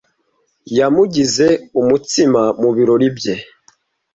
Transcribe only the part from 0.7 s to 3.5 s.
Yamugize umutsima mu birori bye.